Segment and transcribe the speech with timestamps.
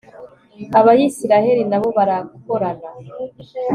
[0.79, 2.89] abayisraheli na bo barakorana